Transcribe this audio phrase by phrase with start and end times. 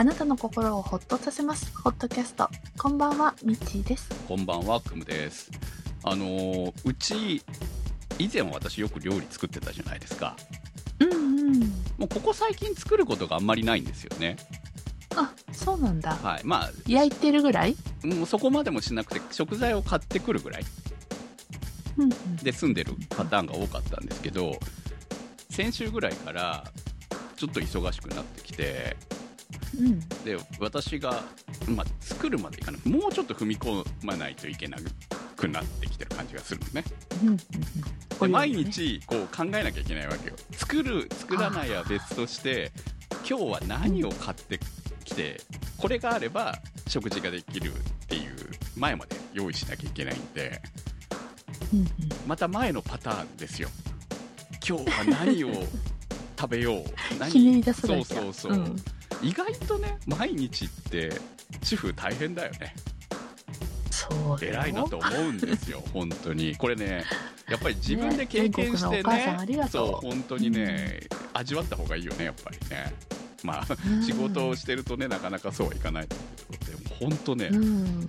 [0.00, 1.76] あなたの心をほっとさせます。
[1.76, 2.48] ホットキャスト。
[2.78, 4.08] こんばんは、ミッチーです。
[4.26, 5.50] こんばんは、くむです。
[6.04, 7.42] あのーうち、
[8.18, 10.38] 以前は私よく料理作ってたじゃないですか。
[11.00, 11.16] うんう
[11.50, 11.60] ん。
[11.98, 14.38] もうここ最近作ることがあんまりないんですよね。
[15.16, 16.16] あ、そうなんだ。
[16.16, 16.44] はい。
[16.44, 17.76] まあ、焼いてるぐらい？
[18.02, 20.64] もうそこまでもしなくて、食材を買ってくるぐらい
[21.98, 22.36] うんうん。
[22.36, 24.58] で住んでるパターンが多かったんですけど、
[25.50, 26.64] 先週ぐらいから、
[27.36, 28.96] ちょっと忙しくなってきて、
[29.78, 30.00] うん。
[30.24, 31.22] で、私が、
[31.68, 32.88] まあ、作るまでいかない。
[32.88, 34.76] もうちょっと踏み込まないといけな
[35.36, 36.84] くなってきてる感じがするのね。
[37.22, 37.38] うんうんうん。
[38.20, 42.70] で毎日こう考えなきゃいけないわけよ作る作らないは別として
[43.26, 44.60] 今日は何を買って
[45.04, 45.40] きて
[45.78, 47.74] これがあれば食事ができるっ
[48.08, 48.32] ていう
[48.76, 50.60] 前まで用意しなきゃいけないんで
[51.72, 51.86] うんうん。
[52.26, 53.70] また前のパターンですよ
[54.68, 55.52] 今日は何を
[56.38, 56.84] 食べよう
[57.18, 57.30] 何？
[57.72, 58.04] そう。
[58.04, 58.76] そうそう、ん
[59.22, 61.12] 意外とね毎日って
[61.62, 62.74] 主婦大変だよね。
[63.90, 66.56] そう偉いなと思うんですよ 本当に。
[66.56, 67.04] これね
[67.48, 71.00] やっぱり自分で経験してねねそう本当にね、
[71.34, 72.92] 味わった方がいいよねやっぱりね。
[73.42, 74.02] まあうん。
[74.02, 76.06] 仕事をしてるとねなかなかそうはいかない。
[76.06, 78.08] と思うけどでも本当ね、うん。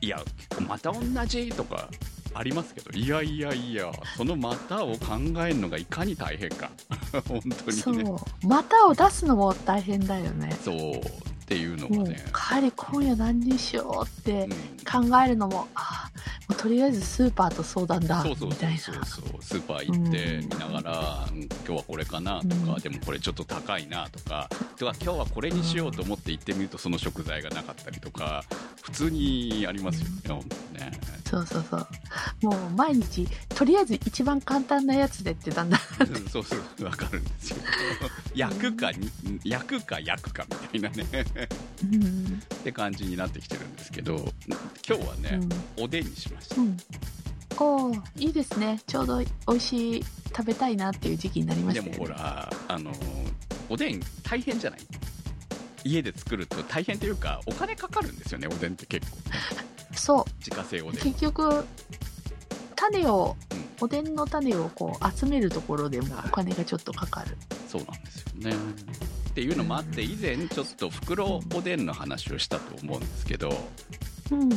[0.00, 0.22] いや
[0.66, 1.88] また同じとか
[2.34, 6.70] ありますけどいやいやいやそのまたを考えるのがいかに大変か
[7.28, 8.46] 本当そにねう。
[8.46, 10.56] 股を出すのも大変だよね。
[10.64, 18.52] そうっていうのもうがね、帰り今夜何にしようってうん考えるのも、あもうとりあえずスーパーと相談だ、そうそう。
[18.52, 28.44] そうそうスーパー行ってうん見ながら、うん今日はこれかなとか、うんでもこれちょっと高いなとかとか今日はこれにしようと思って行ってみるとその食材がなかったりとか
[28.82, 31.00] 普通にありますよね、本当にね
[31.30, 31.86] そうそうそう。
[32.42, 35.80] もう毎日、とりあえず一番簡単なやつでってだんだん。
[36.00, 37.56] うんそうそうわかるんですよ
[38.34, 39.10] 焼くかに
[39.44, 41.26] 焼くか焼くかみたいなね
[41.84, 42.42] うん。
[42.54, 44.16] って感じになってきてるんですけど
[44.88, 45.40] 今日はね、
[45.78, 46.64] おでんにしましたうん。
[46.64, 46.76] うん。
[47.58, 48.80] おーいいですね。
[48.86, 52.06] ちょうど美味しい、食べたいなっていう時期になりましでもたよね。
[52.06, 52.92] ほらあの
[53.68, 54.80] おでん大変じゃない？
[55.84, 59.16] 家で作ると大変というかお金かかるんですよねおでんって結構
[59.96, 60.24] そう。
[60.38, 61.64] 自家製おでん結局、
[62.76, 67.36] 種を、うんおでんの種をこう集めるところでもお金がちょっとかかる。
[67.66, 68.52] そうなんですよね
[69.30, 73.48] っていうのもあって以前ちょっと袋おでんの話をしたと思うんですけど、
[74.32, 74.50] うん。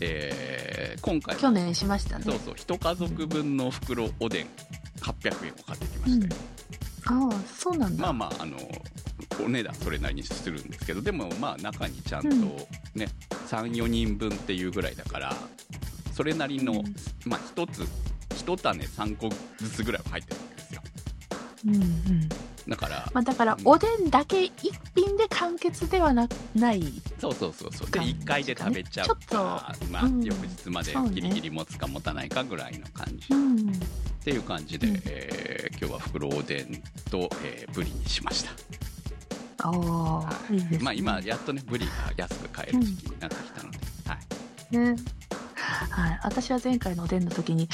[0.00, 2.24] えー今回去年しましたね。
[2.24, 4.46] そうそう一家族分の袋おでん
[5.00, 6.32] 800円を買ってきましたよ、
[7.06, 8.02] ああ、そうなんだ。
[8.02, 8.56] まあまああの
[9.44, 12.40] お値段それなりにするんですけどでもまあ中にちゃんとうん
[12.94, 13.08] ね、
[13.48, 15.34] 34人分っていうぐらいだから
[16.12, 16.84] それなりの、うん
[17.24, 17.86] まあ一つ
[18.36, 19.28] 一種3個
[19.58, 20.82] ずつぐらいは入ってるわけですよ
[21.66, 22.28] うんうん。
[22.70, 26.80] だから、まあだからうん、おでんだけ一品で完結ではなない。
[27.20, 27.90] そうそうそうそう。
[27.90, 33.72] で感じ1回で食べちゃうちょっか、まあ、うん翌日までギリギリ持つか持たないかぐらいの感じ、っうん。
[34.24, 35.02] ていう感じで、うん。
[35.06, 39.68] えー今日は袋おでんと、えーブリにしました。
[39.68, 40.78] おはー、いいね。
[40.80, 44.16] まあ今やっとねブリが安く買える時期になってきたので、は
[44.70, 44.76] い。
[44.78, 44.96] ね。
[45.90, 46.20] はい。
[46.22, 47.68] 私は前回のおでんの時に、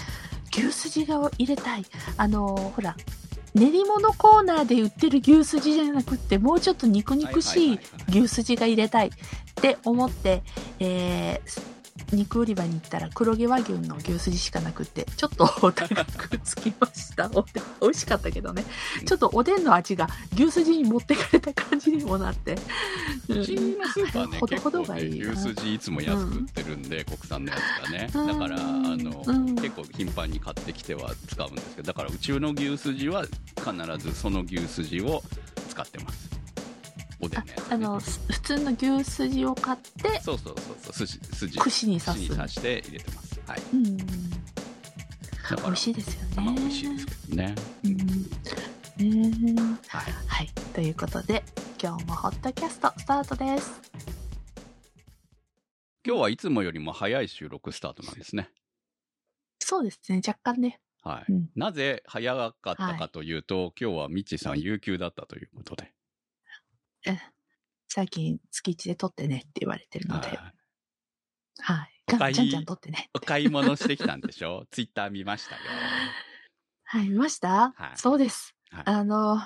[0.56, 1.84] 牛すじが入れたい。
[2.16, 2.96] あのーほら、
[3.56, 7.80] 練り物コーナーで売ってる牛すじじゃなくって、もうちょっと肉肉しい
[8.10, 9.10] 牛すじが入れたいっ
[9.54, 10.42] て思って、
[10.78, 11.75] えー
[12.12, 17.26] 肉売り場に行ったら黒毛和牛の牛すじしかなくって、ちょっとお高くつきました。
[17.32, 18.64] おでん美味しかったけどね。
[19.04, 22.56] ちょっとおでんの味が牛すじに持ってかれた感じにもなって。
[23.28, 23.38] うん。
[23.40, 25.20] うちのスーパーねほどほどがいい。
[25.20, 28.10] な牛すじいつも安く売ってるんで、国産のやつがね。
[28.14, 28.26] うん。
[28.26, 29.56] だからあの、うん。
[29.56, 35.22] 結構頻繁に買ってきては使うんですけどだからうちの牛すじは必ずその牛すじを
[35.68, 36.35] 使ってます
[37.20, 41.06] おでんのやつ、ね、あの、す普通の牛すじを買って、そうそうそうそう。
[41.06, 42.28] 筋筋串に刺す。
[42.28, 43.40] 串に刺して入れてます。
[43.46, 43.60] はい。
[43.72, 44.02] うん、美
[45.70, 46.28] 味しいですよね。
[46.36, 47.54] まあ美味しいですけどね。
[47.84, 47.96] うん。
[48.98, 50.12] ねはい。
[50.26, 50.48] はい。
[50.74, 51.42] ということで、
[51.82, 53.80] 今日もホットキャストスタートです。
[56.06, 58.48] 今日はいつもよりも早い収録スタートなんですね。
[59.58, 60.80] そうですね、若干ね。
[61.02, 61.50] はい、うん。
[61.56, 65.92] なぜ早かったかというと、今日はミッチーさん有給だったということで、
[67.88, 70.38] 最近月1で撮ってねって言われてるので、はい
[71.58, 71.90] はい。
[72.12, 73.08] お買いじゃんじゃん撮ってね。
[73.14, 74.64] お買い物してきたんでしょ？
[74.70, 75.60] ツイッター見ましたよ。
[76.84, 78.54] はい、見ました、はいそうです。
[78.70, 79.40] はいあの、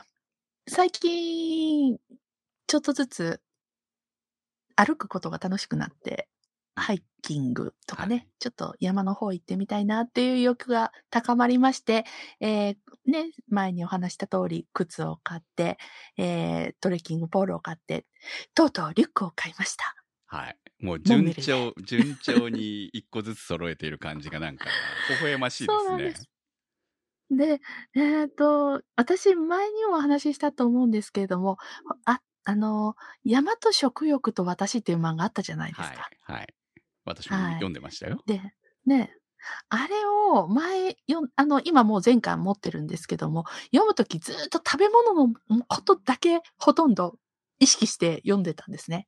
[0.69, 1.99] 最近、
[2.67, 3.41] ちょっとずつ、
[4.77, 6.29] 歩くことが楽しくなって、
[6.81, 12.05] ハイキングとかね、はいちょっと山の方行ってみたいなっていう欲が高まりまして、
[12.41, 12.75] えー
[13.05, 15.77] ね、前にお話した通り、靴を買って、
[16.17, 18.07] えートレッキングポールを買って、
[18.55, 19.95] とうとうリュックを買いました。
[20.27, 20.57] はい。
[20.81, 24.67] もう順調、順調に一個ずつ揃えている感じがなんか、
[25.09, 26.15] 微笑ましいですねそうなんで。
[26.15, 26.31] す
[27.31, 27.61] で、
[27.95, 31.59] えっ、と、私、前にもお話ししたと思うんですけれども、
[32.05, 36.11] あ、あの、山と食欲と私っていう漫画あったじゃないですはいか。。
[36.23, 36.55] はい。
[37.11, 38.23] 私もはい読んでましたよ。
[38.27, 38.41] で、
[38.87, 39.13] ね、
[39.69, 39.95] あれ
[40.33, 45.35] を前よ、あの、今もう前回持ってるんですけども、読むときずっと食べ物の
[45.67, 47.17] ことだけほとんど
[47.59, 49.07] 意識して読んでたんですね。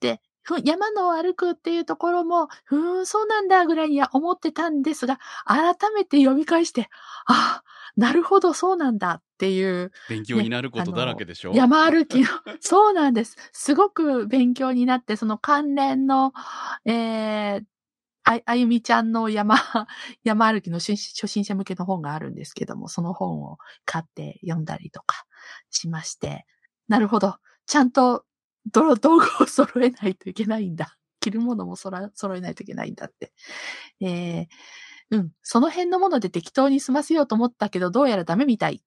[0.00, 0.27] で、ふ
[0.64, 6.88] 山の歩くっていうところも、ふーん、そうなんだぐらいには思ってたんですが、改めて読み返して、
[7.26, 7.64] ああ、
[7.96, 12.28] なるほど、そうなんだっていう、勉強になることだらけでしょ、山歩きの、
[12.60, 13.36] そうなんです。
[13.52, 16.32] すごく勉強になって、その関連の、
[16.84, 17.62] えー、
[18.24, 19.56] ああゆみちゃんの山、
[20.22, 23.56] 山歩きの初初心者向けの本があるんですけども、その本を
[23.86, 25.24] 買って読んだりとか
[25.70, 26.44] しまして、
[26.88, 27.36] なるほど。
[27.66, 28.24] ちゃんと
[28.72, 30.96] 道道具を揃えないといけないんだ。
[31.20, 33.32] 着るものもそら揃えないといけないんだって。
[34.00, 34.46] えー、
[35.10, 35.32] うん。
[35.42, 38.82] その辺のもので適当に済ませようと思ったけど、どうやらダメみたい。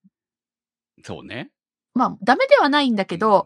[1.03, 1.51] そうね。
[1.93, 3.45] まあ、ダメではないんだけど、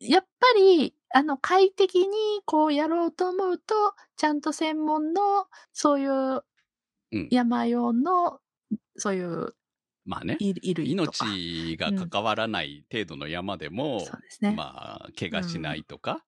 [0.00, 6.44] やっぱり、あの、快適にこうやろうと思うと、ちゃんと専門の、そういう
[7.12, 8.40] うん山用の、
[8.96, 9.54] そういう
[10.06, 10.38] まあね。
[10.40, 14.54] 命が関わらない程度の山でも、そうですね。
[14.56, 16.24] まあ、怪我しないとか、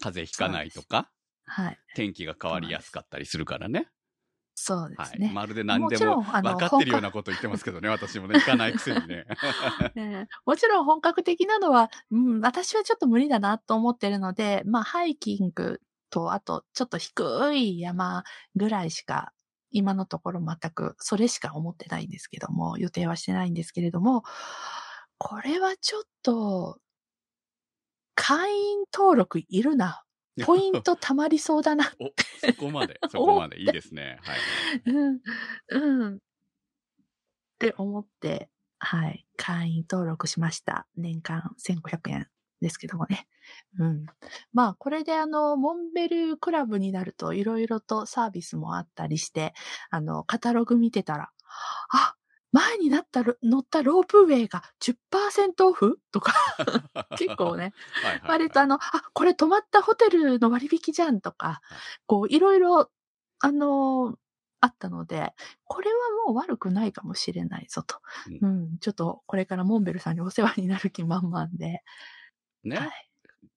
[0.00, 1.10] 風邪ひかないとか、
[1.46, 1.78] はい。
[1.94, 3.88] 天気が変わりやすかったりするからね。
[4.54, 5.06] そうではい。
[5.08, 5.32] すね。
[5.34, 9.24] まるで何でも分かってるようなこと言ってますけどね、私もね、行かないくせにね。
[9.96, 15.80] ねえもちろん本格的なのは、うん、私はちょっと無理だなと思ってるので、まあ、ハイキング
[16.10, 18.22] と、あと、ちょっと低い山
[18.54, 19.32] ぐらいしか、
[19.74, 24.22] 今のところ全く、それしか思ってないんですけども、予定はしてないんですけれども、
[25.18, 26.78] これはちょっと、
[28.14, 30.04] 会員登録いるな。
[30.44, 31.92] ポイント貯まりそうだな。
[32.00, 32.12] お、
[32.46, 34.18] そこまで、 そこまで、いいですね。
[34.22, 34.38] はい。
[34.86, 35.20] うん、
[35.68, 36.16] うん。
[36.16, 36.18] っ
[37.58, 38.48] て思って、
[38.78, 40.86] はい、会員登録しました。
[40.96, 42.28] 年間1500円
[42.64, 43.28] ですけどもね。
[43.78, 44.06] うん。
[44.54, 49.52] まあ、これであの、モンベルクラブになるといろいろとサービスもあったりして、
[49.90, 51.30] あの、カタログ見てたら、
[51.92, 52.14] あ、
[52.52, 55.98] 前になったろ乗ったロープウェイが10%オフ？
[56.10, 56.32] とか、
[57.18, 58.80] 結構ね、はいはいはい割とあの、あ、
[59.12, 61.60] これ泊まったホテルの割引じゃんとか、
[62.06, 62.90] こう、いろいろ、
[63.40, 64.16] あのー
[64.64, 65.34] あったので、
[65.64, 65.96] これは
[66.26, 67.96] もう悪くないかもしれないぞと。
[68.40, 71.82] ううん、ちょっとこれからモンベルさんにお世話になる気満々で。
[72.64, 72.90] ね、はい。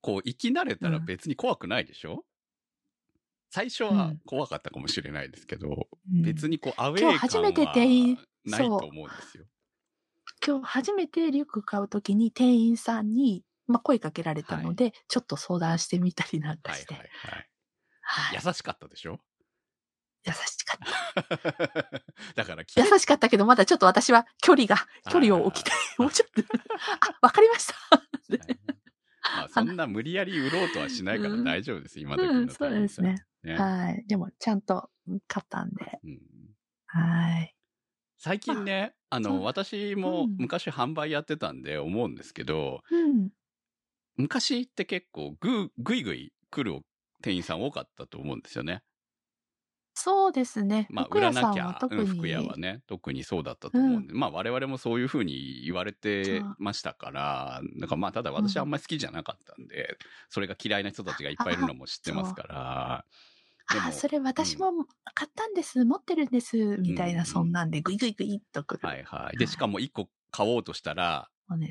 [0.01, 2.25] こう、生き慣れたらうん別に怖くないでしょ、
[3.49, 7.41] 最初は怖かったかもしれないですけど、うん別にこう、アウェイ感は
[8.45, 9.45] ないと思うんですよ。
[10.45, 16.93] 今日初めてリュック買うときに店員さんに、まあ、声かけられたので、ちょっと相談してみたりなんかして。
[16.93, 17.49] はいはいはい。
[18.01, 19.19] はい優しかったでしょ？
[20.25, 22.01] 優しかった。
[22.35, 24.77] だからき、優しかったけど、まだちょっと私は距離が、
[25.11, 25.77] 距離を置きたい。
[25.97, 26.41] もうちょっと。
[27.01, 27.75] あ、わかりました。
[29.57, 33.15] まあ、そんな無理やり売ろうとはしないから大丈夫です、今時のうん、そうですね。
[33.43, 34.05] ねはい。
[34.07, 34.89] でも、ちゃんと
[35.27, 35.99] 買ったんで。
[36.03, 36.19] うん
[36.89, 37.53] はい。
[38.17, 43.29] 最近ね、あの、私もうん昔販売やってたんで思うんですけど、うん。
[44.15, 46.81] 昔って結構ぐ、ぐいぐい来る
[47.21, 48.81] 店員さん多かったと思うんですよね。
[49.99, 50.87] そうですね。
[50.91, 51.77] まあ、売らなきゃ。
[51.89, 59.97] うん服屋はね、特にそうだったと思うんで、まあ、我々もそういうふうに言われてましたから、なんかまあ、ただ私はあんまり好きじゃなかったんで、
[60.29, 63.05] それが嫌いな人たちがいっぱいいるのも知ってますから、
[63.69, 68.81] でもあ、それ私も買ったんです、持ってるんです、みたいな、うんそんなんで、ぐいぐいぐいっとくる。
[68.87, 69.37] はいはい。
[69.37, 71.29] で、しかも一個買おうとしたら。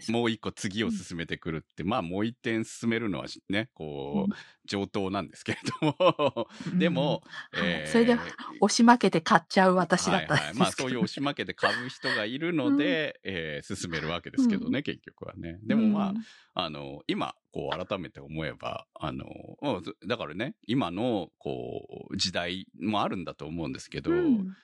[0.08, 4.34] もう一個次を進めてくるって、まあもう一点進めるのはね、こう、
[4.66, 5.86] 上等なんですけれど。
[5.86, 6.78] も、うん。
[6.78, 7.60] でも、うん。
[7.60, 7.70] はい。
[7.70, 8.18] えーそれで
[8.60, 15.58] 押し負けて買っちゃう私だったんですはいはい、まあそういう押し負けて買う人がいるので、えー進めるわけですけどね、結局はね。
[15.62, 16.14] でもま
[16.54, 19.26] あ、あの、今、こう改めて思えば、あの、
[19.62, 24.56] うんだからね、今の、こう、時代もあるんだと思うんですけど、うん。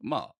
[0.00, 0.34] まあ、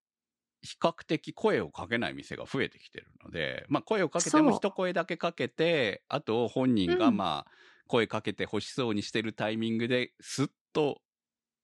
[0.61, 7.51] 比較的声をかけない店が増えてきてるので、まあ声をかけても一声だけかけて、あと本人がうんまあ
[7.87, 11.01] 声かけて欲しそうにしてるタイミングで、スッと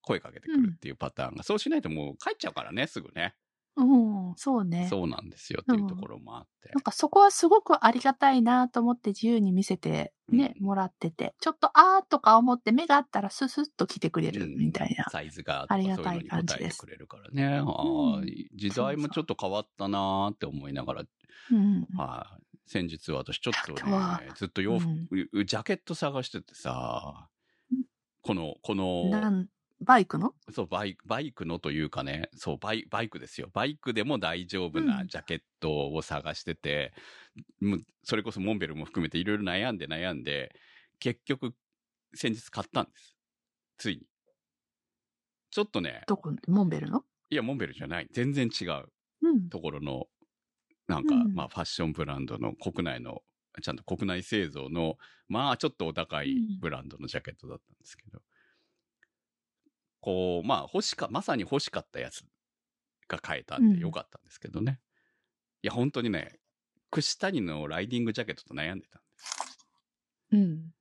[0.02, 3.36] 声かけてくるっていうパターンが、そうしないともう帰っちゃうからね、すぐね。
[3.78, 4.88] うん、そうね。
[4.90, 6.70] そうなんですよっていうところもあって。
[6.74, 15.06] なんかそこはすごくありがたいなと思って自由に見せてね、もらってて、ちょっとあーとか思って目があったらススッと来てくれるみたいな。
[15.12, 17.60] サイズがありがたい感じですくれるからね。
[17.60, 21.04] うん時代もちょっと変わったなーって思いながら、
[21.52, 21.88] うん。
[21.96, 22.44] はい。
[22.66, 23.92] 先日私ちょっとね、
[24.36, 24.90] ずっと洋服、
[25.32, 27.30] うジャケット探しててさ
[27.72, 27.84] うん、
[28.22, 29.10] この、この、
[29.80, 30.34] バイクの？
[30.52, 33.50] そう、バイク、バイクのというかね、そう、バイバイクですよ。
[33.54, 36.94] バイクでも大丈夫なうんジャケットを探してて、
[37.62, 40.56] もうそれこそモンベルも含めていろいろ悩んで悩んで、
[41.00, 41.54] 結局、
[42.16, 43.16] 先日買ったんです。
[43.78, 44.08] ついに。
[45.52, 46.34] ちょっとね、どこ？
[46.48, 47.04] モンベルの？
[47.30, 48.08] いや、モンベルじゃない。
[48.12, 48.86] 全然違う
[49.22, 49.50] うん。
[49.50, 50.06] ところの、
[50.88, 53.22] なんか、うんまあ、ファッションブランドの国内の、
[53.62, 58.20] ちゃんと国内製造の、まあ、ちょっとお高いうんブランドのジャケットだったんですけど、
[60.08, 62.24] こう、まあ、欲しか、まさに欲しかったやつ
[63.10, 64.80] が買えたんでよかったんですけどね。
[65.62, 66.40] いや、本当にね、
[66.92, 69.68] 串谷のライディングジャケットと悩んでたんです。
[70.32, 70.74] うん。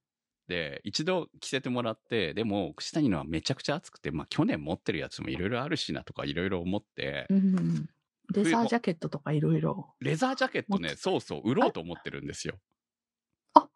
[0.47, 7.89] で、一度着せてもらって、でも、串谷のはめちゃくちゃ暑くて、まあ、去年持ってるやつもいろいろあるしなとかいろいろ思って、うん。
[8.33, 9.93] レザージャケットとかいろいろ。
[9.99, 12.61] レザージャケットね、そうそう、売ろうと思ってるんですよ。
[13.55, 13.69] あ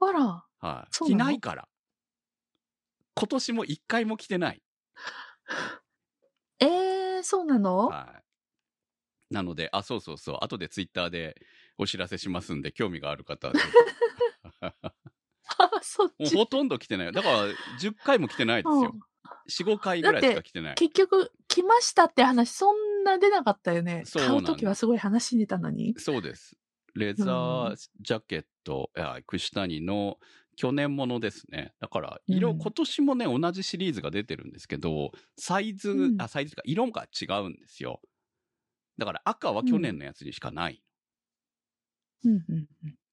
[0.00, 0.88] ら、はい。
[0.90, 1.24] そうなの？
[1.24, 1.68] 着ないから。
[3.14, 4.60] 今年も一回も着てない。
[6.60, 7.88] えー、そうなの？
[7.88, 8.22] は
[9.30, 9.34] い。
[9.34, 10.38] なので、あ、そうそうそう。
[10.40, 11.40] 後でツイッターで
[11.76, 13.54] お知らせしますんで、興味がある方は
[16.34, 17.12] ほとんど着てない。
[17.12, 17.44] だから、
[17.80, 18.94] 10回も着てないですよ。
[19.48, 20.74] 4、5回ぐらいしか着てない。
[20.74, 24.04] 結局、来ましたって話、そんな出なかったよね。
[24.04, 25.94] 買そうなんだうときはすごい話に出たのに。
[25.98, 26.56] そうです。
[26.94, 30.18] レザージャケット、いや、串谷の
[30.58, 31.72] 去年ものですね。
[31.78, 38.00] だから、色、うん今年もね、同じシリーズが出てるんですけど、サイズ、うんあ、サイズか、色が違うんですよ。
[38.98, 40.82] だから赤は去年のやつにしかない。
[42.24, 42.66] うん。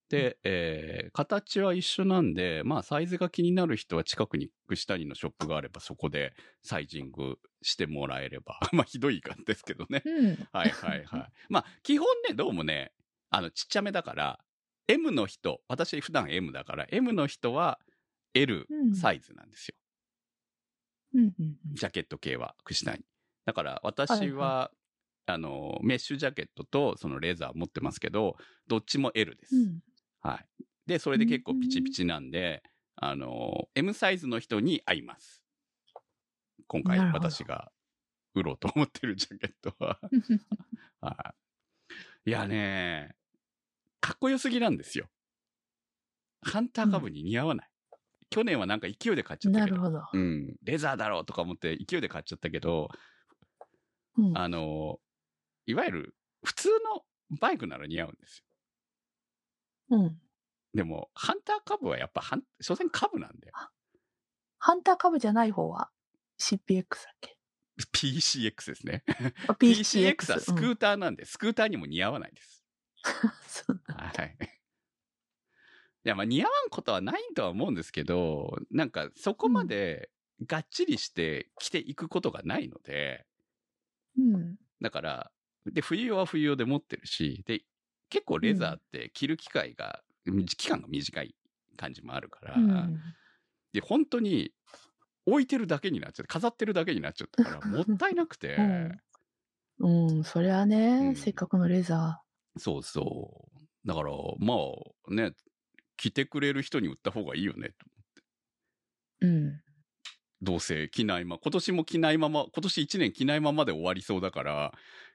[0.10, 6.34] で、えー形は一緒なんで、まあ、サイズが気になる人は近くに串谷のショップがあれば、そこで
[6.64, 8.60] サイジングしてもらえれば。
[8.74, 10.02] まあ、ひどい感じですけどね。
[10.04, 10.48] うん。
[10.52, 11.32] はいはいはい。
[11.50, 12.92] まあ、基本ね、どうもね、
[13.30, 14.40] あの、ちっちゃめだから、
[14.88, 17.80] M の人、私普段 M だから、M の人は
[18.34, 19.76] L うんサイズなんですよ。
[21.14, 23.04] うんうんうんジャケット系は、串谷。
[23.46, 24.72] だから、私は
[25.28, 28.38] あの、メッシュジャケットと、そのレーザー持ってますけど、
[28.68, 29.56] どっちも L です。
[29.56, 29.80] うん。
[30.22, 30.64] はい。
[30.86, 32.62] で、それで結構ピチピチなんで、
[32.96, 35.44] あの、M サイズの人に合います。
[36.68, 37.72] 今回私が
[38.34, 40.00] 売ろうと思ってるジャケットは。
[41.02, 41.36] は
[42.26, 42.30] い。
[42.30, 43.16] いやね、
[44.06, 45.08] かっこよすぎなんですよ。
[46.44, 47.70] ハンター株に似合わない。
[48.30, 49.78] 去年はなんか勢いで買っちゃったけど。
[49.78, 50.04] なるほど。
[50.14, 50.56] うん。
[50.64, 52.90] レザーだろうとか思って勢いで買っちゃったけど、
[54.18, 55.00] うんあの、
[55.66, 57.04] いわゆる普通の
[57.40, 58.44] バイクなら似合うんです
[59.90, 59.98] よ。
[59.98, 60.18] うん。
[60.76, 62.22] でも、ハンター株はやっぱ、
[62.62, 63.52] 所詮株なんで。
[64.60, 65.90] ハンター株じゃない方は
[66.40, 67.38] CPX だっけ？
[67.92, 69.04] PCX ですね。
[69.48, 72.55] あ PCX はスクうんーターなんで、スクーターにも似合わないです。
[73.48, 74.38] そうだはい。
[76.06, 80.10] いや、まあ似合わんことはないとは思うんですけど、なんかそこまで
[80.46, 83.26] がっちりして着ていくことがないので、
[84.18, 84.56] うん。
[84.82, 85.32] だから、
[85.66, 87.62] で、冬用は冬用で持ってるし、で、
[88.10, 90.04] 結構レザーって着る機会が、
[90.58, 91.36] 期間が短い
[91.78, 93.00] 感じもあるから、うん。
[93.74, 94.54] で、本当に
[95.26, 99.02] 置いてるだけになっちゃって、飾ってるだけになっちゃったから、 もったいなくて、うん。
[99.80, 102.24] うん、そりゃね、うんせっかくのレザ
[102.58, 103.88] そうそう。
[103.88, 105.34] だから、まあ、ね、
[105.98, 107.86] 着てくれる人に売った方がいいよね、と。
[109.22, 109.28] ー。
[109.28, 109.62] うん。
[110.42, 114.74] どうせ着ないまま、今年も着ないまま、今年1年着ないままで終わりそうだから、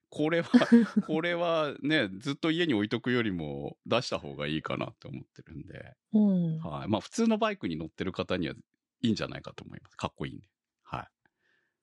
[0.09, 0.49] これは、
[1.07, 6.59] これはね、ずっと家に置いとくよりも出した方がいいかなって思ってるんで、うん。
[6.59, 6.89] はい。
[6.89, 8.55] まあ、普通のバイクに乗ってる方には
[9.03, 9.97] いいんじゃないかと思います。
[9.97, 10.49] かっこいいんで。
[10.83, 11.09] はい。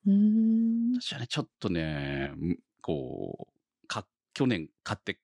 [0.06, 0.92] うーん。
[1.00, 3.48] 私はね、ちょっとね、んこ
[3.84, 5.20] う、か、去年買って、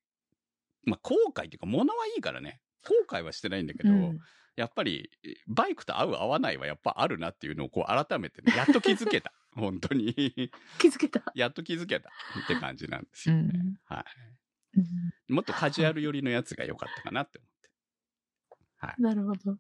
[0.87, 4.19] まあ、後悔っていうか、物はいいからね、後悔はしてないんだけど、うん
[4.57, 5.11] やっぱり、
[5.49, 9.33] バイクと合う合わないはやっぱあるなっていうのをこう改めてね、やっと気づけた。
[9.51, 10.15] 本当に。
[10.79, 11.25] 気づけた。
[11.35, 12.09] やっと気づけた
[12.45, 13.51] って感じなんですよね。
[13.53, 14.05] うんはい。
[14.79, 19.03] うんもっとカジュアル寄りのやつが良かったかなって思って。
[19.03, 19.59] なるほど。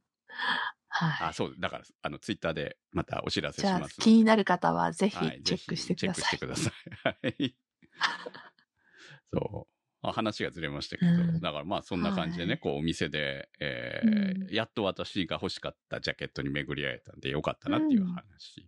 [0.88, 1.28] はい。
[1.30, 6.24] あ、そう、だから、あの、ツイッターでまたお知らせしじゃあます、気になる方はぜひはいチェックしてください。
[6.24, 7.26] ぜひチェックしてください。
[7.26, 7.56] はい。
[9.32, 9.73] そう。
[10.08, 11.40] あ話がずれましたけど、うん。
[11.40, 12.60] だからまあそんな感じでね、はい。
[12.60, 14.54] こうお店で、えうーん。
[14.54, 18.66] やっと私が欲しかったジャケットに巡り合えたんでよかったなっていう話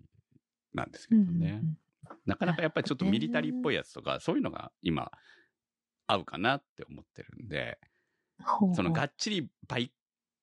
[0.74, 1.62] なんですけうんどね。
[2.24, 5.10] なかなかやっぱりちょっとミリタリーっぽいやつとか、そういうのが今
[6.06, 7.78] 合うかなって思ってるんで、
[8.74, 9.92] そのがっちりバイ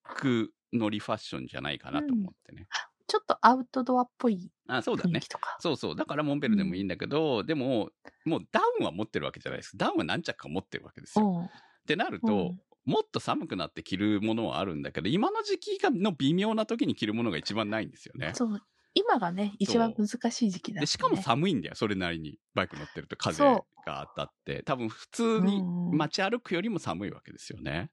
[0.04, 2.68] クノリファッションじゃないかなと思ってね。
[3.08, 5.28] ちょっとアウトドアっぽいあそうだね雰囲気。
[5.30, 5.58] とか。
[5.60, 5.96] そうそう。
[5.96, 7.90] だからモンベルでもいいんだけど、でも、
[8.26, 9.78] もうダウンは持ってるわけじゃないです。
[9.78, 11.28] ダウンは何着か持ってるわけですよ。
[11.28, 11.46] うん。
[11.46, 11.50] っ
[11.86, 18.32] てなると、うんもっと寒くなって着るものはあるんだけど、今の時期がの微妙な時に着るものが一番ないんですよね。
[18.36, 18.60] そう。
[18.94, 20.82] 今がね、一番難しい時期だ、ね。
[20.82, 22.40] で、しかも寒いんだよ、それなりに。
[22.54, 24.64] バイク乗ってると風そが当たって。
[24.64, 27.90] 多分普通にうん街歩くよりも寒いわけですよね。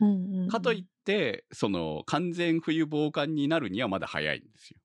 [0.00, 4.78] うんうんうん、かといって、その完全冬防寒になるにはまだ早いんですよ。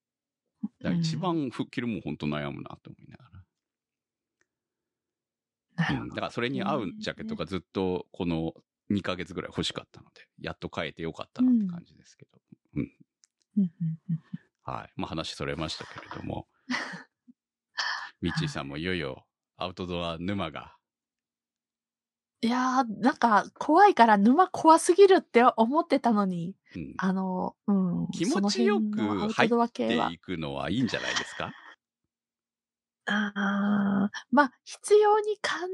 [0.82, 3.24] だから一番吹っ切るもん本当悩むなと思いなが
[5.94, 6.02] ら。
[6.02, 6.10] うん。
[6.10, 8.54] だからそれに合うジャケットがずっとこの
[8.92, 12.40] 2ヶ月ぐらい欲しかったので、やっと変えてよかったなって感じですけど。
[12.76, 12.92] うん
[13.58, 13.72] うん
[14.64, 14.94] はい。
[14.96, 16.48] まあ話それましたけれども。
[18.22, 20.76] ミッチーさんもいよいよアウトドア沼が。
[22.46, 26.98] いやー、なんか怖いから沼怖すぎるって思ってたのに、うん。
[26.98, 28.08] あの、うん。
[28.12, 31.56] 気持ちよくその辺のアウトドア系はでいくのはいいんじゃないですか？
[33.06, 35.70] あーまあ、必要に感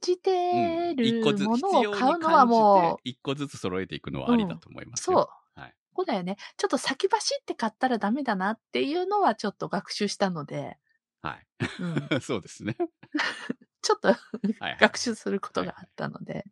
[0.00, 5.28] じてるものを買うのは感もじて、一個ずつ揃えていくのはありだと思いまう、すそうよ。。
[5.54, 6.36] はいそうだよね。
[6.58, 10.78] ちょっと先走って買ったらダメだなっていうのはちょっと学習したので、
[11.22, 11.40] は
[11.78, 12.20] うん、い。
[12.22, 12.76] そうですね。
[13.86, 14.14] ちょっと。
[14.80, 16.44] 学習することがあったので、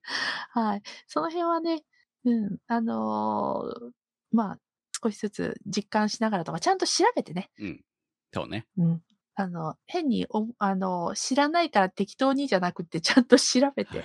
[0.50, 0.82] はい。
[1.08, 1.82] その辺はね、
[2.24, 3.90] うん、あのー
[4.30, 4.58] まあ、
[5.02, 7.84] 少しずつ実感しながらとか、ちゃんと調べてね、うん。
[8.32, 8.66] そうね。
[8.76, 9.02] うん。
[9.34, 14.04] あの、変にお、あの、知らないから適当にじゃなくて、ちゃんと調べて、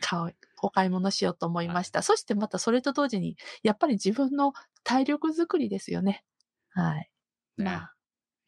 [0.00, 2.02] 買う、お買い物しようと思いました。
[2.02, 4.52] そしてまたそれと同時に、やっぱり自分の
[4.84, 6.24] 体力づくりですよね。
[6.70, 7.10] はい。
[7.56, 7.94] ねまあ、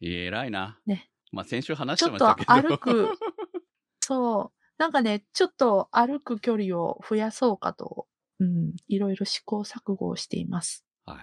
[0.01, 0.79] 偉いな。
[0.85, 1.09] ね。
[1.31, 2.69] まあ先週話しちょっとてましたけど。
[2.69, 3.17] 歩く、
[4.09, 4.59] そう。
[4.79, 8.07] なんかね、ちょっと歩く距離を増やそうかと、
[8.39, 10.83] うん、いろいろ試行錯誤をしています。
[11.05, 11.21] は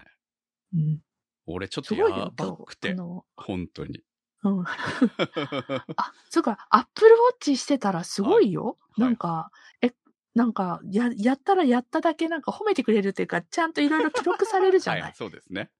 [0.72, 0.76] い。
[0.76, 1.00] うん。
[1.46, 2.30] 俺ちょっすとや。
[2.36, 2.94] ばくて
[3.36, 4.04] 本当に。
[4.44, 4.60] うん。
[5.96, 8.78] あ、そうか、アップルウォッチしてたらすごいよ。
[8.96, 9.50] いなんか、
[9.82, 9.92] え、
[10.36, 15.02] なんか、や、やったらやっただけなんか褒めてくれるっていうか、ちゃんといろいろ記録されるじゃない。
[15.02, 15.72] はい、そうですね。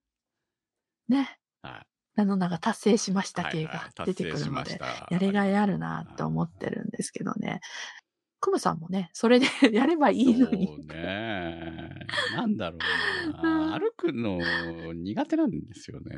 [1.09, 1.39] ね。
[1.63, 1.87] はい。
[2.25, 7.61] なんか達成しました系がい出てくるので、やりがいあるなと思ってるんですけどね。
[8.41, 10.67] クムさんもね、それで やればいいのに。
[10.67, 12.07] そうね。
[12.35, 13.79] なんだろううんな。
[13.79, 14.39] 歩くの
[14.93, 16.17] 苦手なんですよね。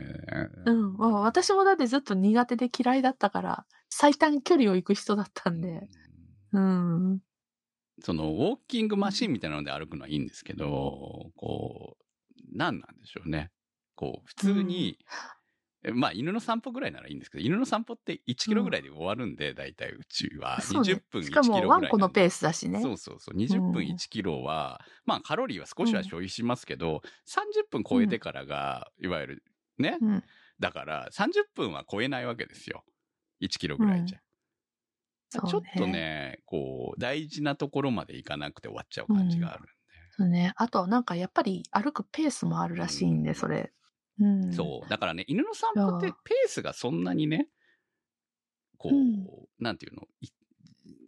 [0.66, 0.96] うん。
[0.96, 5.88] まあ、私もだってずっと苦手で嫌いだったから、最短距離を行く人だったんで。
[6.52, 7.20] うん。
[8.00, 12.04] その、ウォーキングマシンみたいなので歩くのはいいんですけど、こう、
[12.52, 13.50] 何なんでしょうね。
[13.94, 15.04] こう、普通に、え
[15.94, 20.60] まあ、犬の散歩ぐらいならいいんですけど、犬の散歩って1キロぐらいで終わるんで、大体うちは。
[20.60, 21.86] そうね20分1キしかも、ロぐらいなんで。
[21.86, 22.80] ワンコのペースだしね。
[22.82, 23.36] そうそうそう。
[23.36, 29.44] 20分うん1キロは、まあカロリーは少しは消費しますけど、30分超えてからが、いわゆる
[29.78, 30.24] ね、うん。
[30.58, 32.84] だから30分は超えないわけですよ。
[33.40, 34.20] 1キロぐらいじゃ。
[35.30, 39.66] そうねちょっとね、こう、大事なところまで行かなくて終わっちゃう感じがあるん
[40.10, 40.52] そうね。
[40.56, 43.72] あと、なんかやっぱり歩くペースもあるらしいんで、うんそれ。
[44.20, 44.50] うん。
[44.50, 44.56] で。
[44.56, 44.88] そう。
[44.88, 47.48] だからね、犬の散歩ってペースがそんなにね、
[48.76, 49.26] こう、うん
[49.58, 50.28] なんていうの、い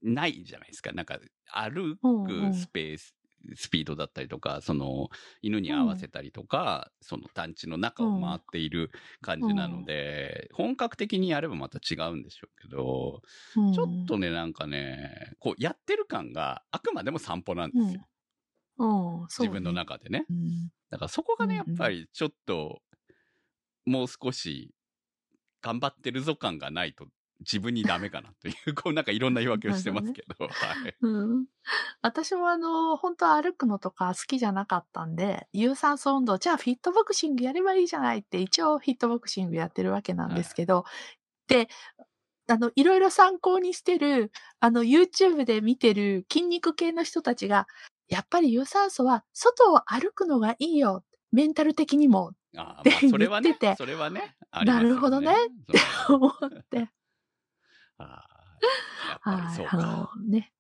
[0.03, 0.93] ないじゃないですか。
[0.93, 3.15] なんか、歩うんうんくスペース、
[3.55, 5.09] スピードだったりとか、その、
[5.41, 13.23] 犬に合わせたりとか、その団地の中を回っている感じなので、本格的にやればまた違うんでしょうけど、
[13.57, 18.07] うんちょっとね、なんかね、こう、やってる感があくまでも散歩なんですよ。
[19.29, 19.73] 自分の。
[19.73, 20.25] 中でね。
[20.29, 20.71] うん。
[20.91, 22.83] だからそこがね、やうんうんっぱりちょっと、
[23.87, 24.75] もう少し、
[25.63, 27.09] 頑張ってるぞ感がないと、
[27.41, 30.97] 自分にダメかなという、 こうなんかいろんな言い訳をしてますけど、はい。
[31.03, 31.09] う
[31.43, 31.47] ん。
[32.03, 40.85] 私もあの、本当は歩くのとか好きじゃなかったんで、有酸素運動、じゃあフィットボクシングやればいいじゃないって、一応フィットボクシングやってるわけなんですけど、
[41.49, 41.69] で、
[42.49, 47.67] あの、いろいろ参考にしてる、あの、YouTube で見てる筋肉系の人たちが、
[48.09, 51.05] やっぱり有酸素は外を歩くのがいいよ。
[51.33, 52.33] メンタル的にも。
[52.57, 55.35] あまあ、それはね それはね、ありますよなるほどね。
[56.07, 56.19] そう。
[56.19, 56.91] 思って。
[57.99, 59.55] あーやっ。
[59.55, 59.79] そうか。
[59.79, 60.53] あの、ね。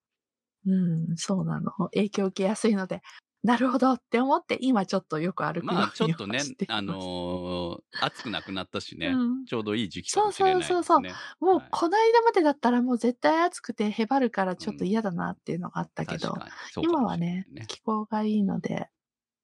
[0.66, 0.74] う
[1.12, 1.72] ん、そうなの。
[1.94, 3.02] 影響を受けやすいので、
[3.42, 9.44] なるほどって思って、今ちょっとよく歩くようにまあ、ちょっとねあのー暑くなくなったしね、うん。
[9.46, 10.62] ちょうどいい時期かもしれないね。
[10.62, 11.68] そうそうそうもうはい。
[11.70, 18.88] この間までだったらもう絶対暑くてへばるからちょっと嫌だなっていうのがあったけど、うかもしれない今はね、気候がいいので、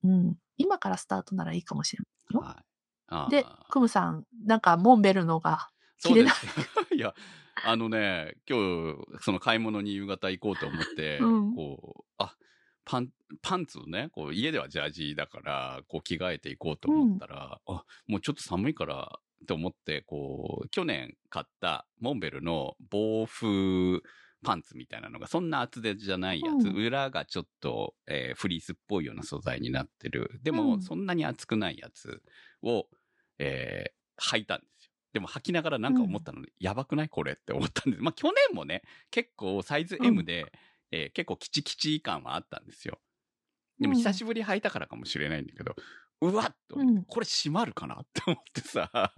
[0.04, 2.48] うん、今からスタートならいいかもしれないよ。
[2.48, 3.30] はい。
[3.30, 5.68] で、クムさん、なんかモンベルのが、
[6.02, 6.46] 切れなす。
[6.94, 7.14] いや、
[7.64, 11.54] あのね、今日、その買い物に夕方行こうと思って、 うん。
[11.54, 12.36] こう、あ、
[12.84, 13.10] パン、
[13.42, 24.00] パンツをね、こう家ではジャージだから、こう着替えていこうと思ったら、あ、もうちょっと寒いからって思って、こう、去年買ったモンベルの防風
[24.46, 26.76] パンツみたいなのが、そんな厚手じゃないやつ、うん。
[26.76, 30.38] 裏がちょっと、えーフリースっぽいような素材になってる。
[30.44, 30.80] でも、うん。
[30.82, 32.22] そんなに厚くないやつ
[32.62, 32.86] を、
[33.40, 34.92] えー履いたんですよ。
[35.12, 37.08] でも履きながらなんか思ったので、やばくない？
[37.08, 38.02] これって思ったんです。
[38.02, 40.52] まあ去年もね、結構サイズ M で、
[40.90, 42.98] えー結構キチキチ感はあったんですよ。
[43.78, 43.98] でもうん。
[43.98, 45.74] 久しぶり履いたからかもしれないんだけど、
[46.22, 47.04] うわっと、うん。
[47.04, 47.96] これ閉まるかな？
[47.96, 49.12] って思ってさ、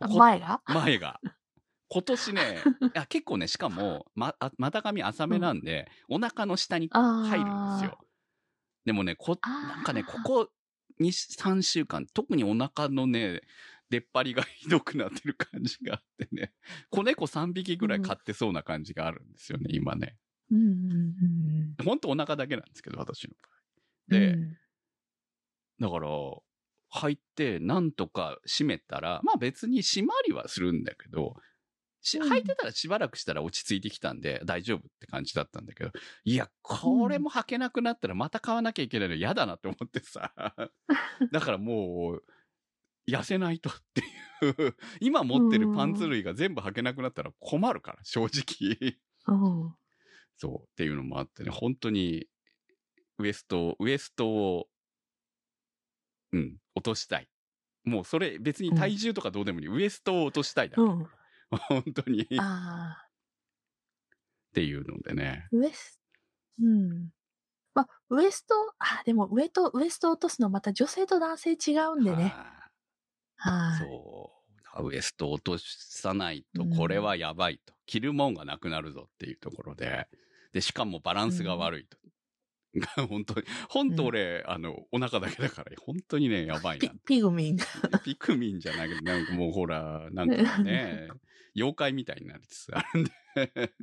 [0.00, 0.62] こ前が？
[0.66, 1.20] 前が。
[1.94, 2.40] 今年ね、
[2.82, 8.04] いや結構ね、しかも、ま、あ股上浅めなんで、お腹の下にあ入るんですよ。
[8.84, 10.50] でもね、こ、なんかね、ここ
[11.00, 13.42] 2、3週間、特にお腹のね、
[13.90, 16.52] 出っ張りがひどくなってる感じがあってね、
[16.90, 20.18] 子猫3匹ぐらい飼ってそうな感じがあるんですよね、今ね。
[20.50, 20.72] うんうん
[21.78, 23.52] うんほんとお腹だけなんですけど、私の場合。
[24.08, 24.20] うん。
[24.20, 24.58] で、うん
[25.80, 26.08] だから、
[26.90, 31.36] 入って、なんとか閉めたら、まあ別に閉まりはするんだけど、
[32.04, 35.90] しうん履いてたらしばらくしたら落ち着いてきたんで、大丈夫って感じだったんだけど、
[36.24, 40.32] いや、これも履けなくなったらまた買わなきゃいけないの嫌だなって思ってさ。
[41.32, 42.24] だからもう、
[43.08, 44.00] 痩せないとって
[44.46, 48.98] いう、今持ってるパンツ類が全部履けなくなったら困るから、正直。
[49.26, 49.74] うん
[50.36, 52.26] そう、っていうのもあってね、本当に、
[53.18, 54.66] ウエスト、ウエストを、
[56.32, 57.28] うん、落としたい。
[57.84, 59.68] もうそれ別に体重とかどうでもいい。
[59.68, 60.82] ウエストを落としたいだけ。
[60.82, 61.06] うん。
[61.68, 62.22] 本当に。
[62.22, 63.10] っああ、
[64.52, 65.48] ていうのでね。
[65.52, 66.00] ウエス
[66.58, 67.10] ト、うん。
[67.74, 72.24] まあ、ウエスト、あ、でも、ウエと、ウエスト落とすのまた女性と男性違うんでね。
[72.26, 72.70] は
[73.36, 73.78] はいい。
[73.78, 74.32] そ
[74.80, 74.86] う。
[74.86, 77.74] ウエスト落とさないと、うんこれはやばいと。
[77.86, 80.08] 着るもんがなくなるぞっていうところで。
[80.52, 81.98] で、しかもバランスが悪いと。
[83.08, 86.98] 本当に、本当俺、あの、お腹だけだから、本当にね、やばいなピ。
[87.04, 87.56] ピグミン。
[88.04, 91.08] ピクミンじゃないけど、なんかもうほら、なんかね、
[91.54, 93.10] 妖怪みたいになりつつあるんで。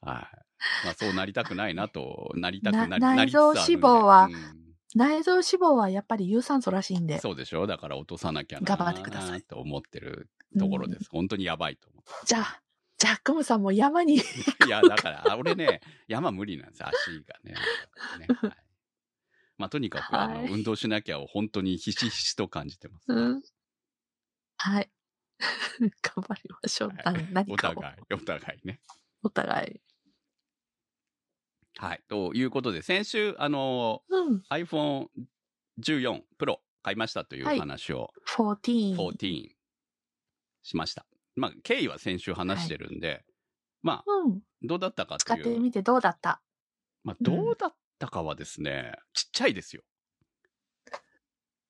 [0.00, 0.44] はい。
[0.84, 7.18] まあそうなりたくないなと、なりたくなり、ななりつつあるんで内臓脂肪はうん内臓脂肪はやっぱり有酸素らしいんで。
[7.18, 11.08] そうでしょだから落とさなきゃな頑張ってくださいと思ってるところです。
[11.10, 12.62] 本当にやばいと思っじゃあ、
[12.96, 14.20] じゃあ、クムさんも山に。
[14.20, 14.24] て。
[14.66, 16.92] いや、だから、あ俺ね、山無理なんです、足
[17.26, 17.54] がね。
[18.20, 18.56] ねはい、
[19.58, 23.04] まあとにかく、あの、はい運動しなきゃを本当にひしひしと感じてます。
[23.08, 23.42] うん。
[24.58, 24.90] はい。
[26.02, 26.92] 頑張りましょう。
[26.92, 27.74] なはいお何かを。
[27.74, 28.80] 互い、お互いね。
[29.22, 29.80] お互い。
[31.76, 32.04] はい。
[32.08, 34.42] ということで、先週、あの、うん。
[34.50, 35.08] iPhone
[35.80, 38.94] 14 Pro 買いましたというはい話を、14。
[39.16, 39.56] 14
[40.62, 41.04] しました。
[41.34, 43.24] まあ、経緯は先週話してるんで、
[43.82, 44.40] まあ、うん。
[44.62, 45.60] どうだったか使ってっていう。
[45.60, 46.40] みてどうだった？
[47.02, 49.82] まあ、どうだったかはですね、ちっちゃいですよ。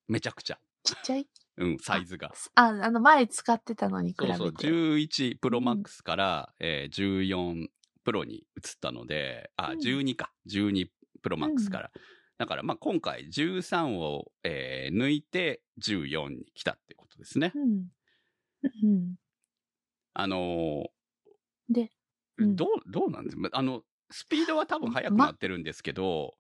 [0.06, 0.60] めちゃくちゃ。
[0.84, 1.28] ちっちゃい？
[1.56, 2.32] うん、サイズが。
[2.56, 4.34] あ、あの、前使ってたのに比べて。
[4.34, 6.94] そうそう、11 Pro Max から、えー
[7.28, 7.68] 14
[8.04, 8.44] Pro に移っ
[8.80, 10.32] たので、あ、うん12か。
[10.48, 10.88] 12
[11.22, 11.90] Pro Max から。
[12.38, 17.52] だから、まあ、今回13を、えー抜いて14に来たってことですね。
[17.54, 17.88] うん。
[18.62, 19.14] うん。
[20.14, 20.84] あのー
[21.72, 21.90] で、
[22.38, 23.48] うんどう、どうなんですか？
[23.52, 26.34] あの、スピードは多分速くなってるんですけど、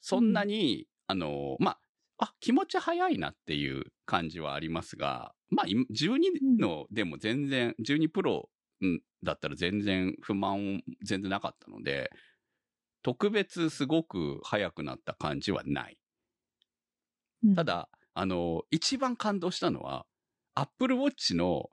[0.00, 1.80] そんなに、あのーまあ、
[2.20, 12.10] あ、気持ち速いなっていう感じはありますが、まあ、今12のでも全然、12プロうんだったら全然不満全然なかったので、
[13.02, 15.98] 特別すごく速くなった感じはない。
[17.42, 17.56] うん。
[17.56, 20.06] た、だ、あの、一番感動したのは、
[20.54, 21.70] Apple Watch の、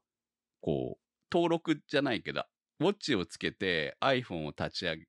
[0.61, 2.45] こう、登録じゃないけど、
[2.79, 5.07] ウォッチをつけて iPhone を立ち上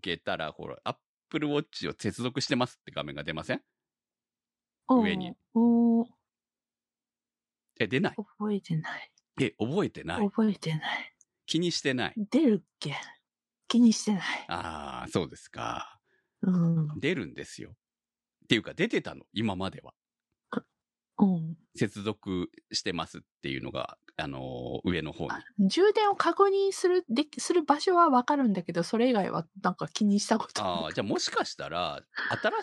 [0.00, 3.62] げたら、ほら、Apple Watch を接続してますって画面が出ません？
[4.88, 5.34] 上に。
[7.80, 8.14] え、出ない？
[8.16, 9.12] 覚えてない。
[9.40, 10.24] え、覚えてない？
[10.26, 11.14] 覚えてない。
[11.46, 12.14] 気にしてない？
[12.30, 12.94] 出るっけ？
[13.68, 14.22] 気にしてない。
[14.48, 16.00] ああ、そうですか。
[16.42, 17.00] うん。
[17.00, 17.70] 出るんですよ。
[17.70, 19.94] っていうか、出てたの、今までは。
[21.20, 21.56] うん。
[21.76, 25.30] 接続してますっていうのが、あのー上の方に。
[25.30, 32.02] あ充電を確認する、でき、する場所はわかるんだけど、それ以外はなんか気にしたことああ、じゃあもしかしたら、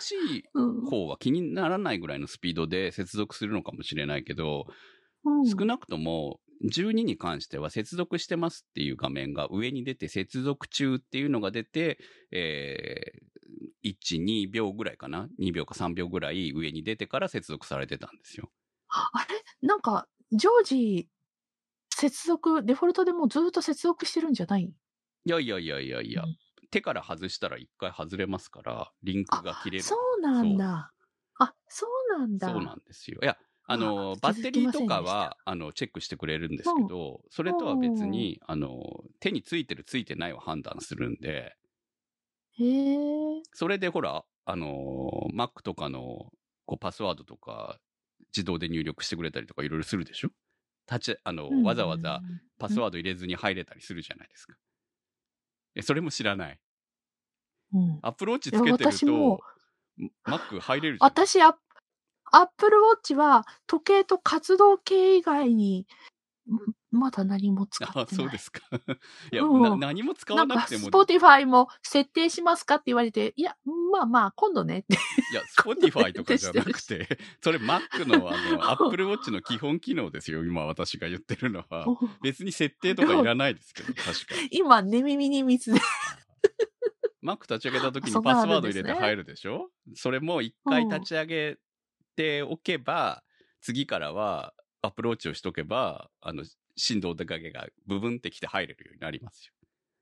[0.00, 0.84] しいうん。
[0.84, 4.66] 方は気にならないぐらいのスピードで接続するのかもしれないけど、
[5.24, 6.38] うん少なくとも
[6.70, 11.98] 12に関しては接続してますっていう画面が上に出て接続中っていうのが出て、
[12.30, 18.50] えー、1、2秒ぐらいかな ?2 秒か3秒ぐらい上に出てから接続されてたんですよ。
[18.88, 19.66] あれ？
[19.66, 21.08] なんか、常時、
[21.96, 24.72] 接続、デフォルトでもうずっと接続してるんじゃない？
[25.26, 26.36] いやいやいやいやいや、うん
[26.70, 29.84] 手から外したら一回外れますから、リンクが切れる。
[29.84, 30.92] そうなんだ。
[31.38, 32.48] あ、そうなんだ。
[32.48, 33.18] そうなんですよ。
[33.22, 41.56] いや、あのあ、バッテリーとかは、あの、チェックしてくれるんですけど、それとは別に、あの、手についてるついてないを判断するんで、
[42.58, 43.46] へえ。
[43.52, 46.30] それでほら、あの、Mac とかの、
[46.66, 47.80] こう、パスワードとか、
[48.36, 50.30] 自動で入力してくれたりとかいろいろするでしょ？
[50.90, 52.20] 立ち、あの、わざわざ
[52.58, 54.54] パスワード入れずに入れたりするじゃないですか。
[55.74, 56.60] え、それも知らない。
[57.74, 57.98] うん。
[58.02, 59.40] アップローチつけてると、
[60.26, 61.08] Mac 入れるじゃん。
[61.08, 61.54] 私、アッ
[62.32, 65.86] アップルウォッチは時計と活動計以外に、
[66.48, 66.54] ん
[66.96, 68.06] まだ何も使ってない。
[68.10, 68.60] あ、そうですか。
[69.32, 73.56] いや、うんな何も使わなくても、スポティファイも設定しますかって言われて、いや、
[73.92, 74.94] まあまあ、今度ねって。
[74.94, 81.86] いや、Spotify とかじゃなくて、それ Mac のあの、Apple Watch の基本機能ですよ、今私が言ってるのは。
[82.22, 84.48] 別に設定とかいらないですけど、確かに。
[84.52, 85.80] 今、寝耳に水で。
[87.24, 89.70] Mac 立ち上げた時にパスワード入れて入るでしょ？
[89.94, 91.58] それも一回立ち上げ
[92.14, 93.24] ておけば、
[93.60, 96.44] 次からはアプローチをしとけば、あの、
[96.76, 99.52] 振動だけが部分ってきて入れるようになりますよ。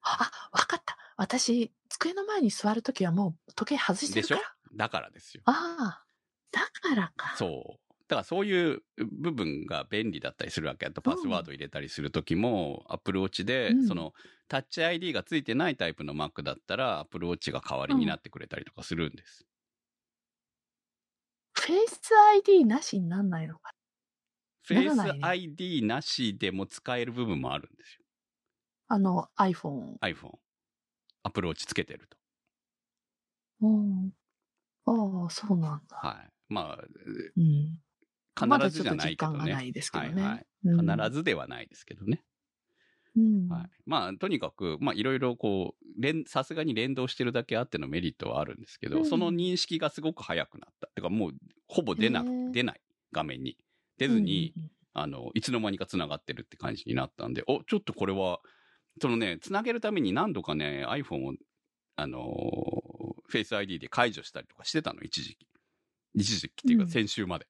[0.02, 0.96] あ、わかった。
[1.16, 4.36] 私、机の前に座るときはもう時計外してでしょ？
[4.36, 4.76] るから。
[4.76, 5.42] だからですよ。
[5.46, 6.04] ああ、
[6.50, 7.36] だからか。
[7.36, 7.80] そう。
[8.06, 10.84] だからそういう部分が便利だったりするわけ。
[10.86, 14.12] あとパスワード入れたりするときも、アップルウォッチで、うんその、
[14.48, 19.46] タッチ ID がついてないタイプの Mac だったら、アップルウォッチが代わりになってくれたりとかするんです。
[21.54, 23.72] フェイス ID なしになんないのか。
[24.64, 28.04] フェイス ID なしでも使える部分もあるんですよ。
[28.88, 29.96] あの、iPhone。
[30.00, 30.38] iPhone。
[31.22, 32.16] アプローチつけてると。
[33.60, 34.10] うん。
[34.86, 35.96] ああ、そうなんだ。
[35.96, 36.32] はい。
[36.48, 36.78] ま
[37.36, 37.78] うん。
[38.34, 39.52] あ、まだ必ずじゃないけどね。
[39.52, 40.46] ないですけどねはいはい。
[40.64, 42.22] うん必ずではないですけどね。
[43.16, 43.48] うん。
[43.48, 43.70] はい。
[43.86, 50.88] まあ、とにかく、まあ、いろいろこう、連、さすがに連動してるだけあってのメリットはあるんですけど、うんその認識がすごく早くなった。
[50.88, 51.32] てか、もう、
[51.68, 52.80] ほぼ出な出ない。
[53.12, 53.56] 画面に。
[53.98, 54.54] 出ずに、
[54.92, 58.40] あの、いつの間にか繋がってるって感じになったんで、お、ちょっとこれは、
[59.00, 61.34] そのね、繋げるために何度かね、iPhone を、
[61.96, 65.46] あのー、Face ID で解除したりとかしてたの、一時期。
[66.14, 67.46] 一時期っていうか、うん先週まで。